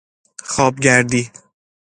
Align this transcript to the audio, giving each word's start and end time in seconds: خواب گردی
خواب 0.49 0.75
گردی 0.79 1.31